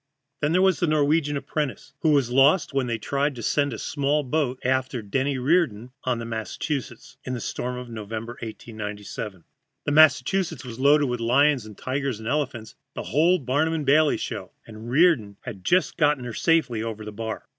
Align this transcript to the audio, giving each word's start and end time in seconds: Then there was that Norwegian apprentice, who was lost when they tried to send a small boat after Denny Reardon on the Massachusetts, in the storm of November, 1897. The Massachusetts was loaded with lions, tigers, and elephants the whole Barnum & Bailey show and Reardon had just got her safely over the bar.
Then 0.41 0.51
there 0.51 0.63
was 0.63 0.79
that 0.79 0.89
Norwegian 0.89 1.37
apprentice, 1.37 1.93
who 1.99 2.09
was 2.09 2.31
lost 2.31 2.73
when 2.73 2.87
they 2.87 2.97
tried 2.97 3.35
to 3.35 3.43
send 3.43 3.71
a 3.71 3.77
small 3.77 4.23
boat 4.23 4.59
after 4.65 5.03
Denny 5.03 5.37
Reardon 5.37 5.91
on 6.05 6.17
the 6.17 6.25
Massachusetts, 6.25 7.17
in 7.23 7.33
the 7.35 7.39
storm 7.39 7.77
of 7.77 7.87
November, 7.87 8.31
1897. 8.41 9.43
The 9.85 9.91
Massachusetts 9.91 10.65
was 10.65 10.79
loaded 10.79 11.05
with 11.05 11.19
lions, 11.19 11.69
tigers, 11.77 12.17
and 12.17 12.27
elephants 12.27 12.73
the 12.95 13.03
whole 13.03 13.37
Barnum 13.37 13.83
& 13.83 13.83
Bailey 13.83 14.17
show 14.17 14.51
and 14.65 14.89
Reardon 14.89 15.37
had 15.41 15.63
just 15.63 15.97
got 15.97 16.17
her 16.19 16.33
safely 16.33 16.81
over 16.81 17.05
the 17.05 17.11
bar. 17.11 17.47